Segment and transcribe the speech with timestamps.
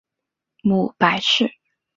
[0.63, 1.51] 母白氏。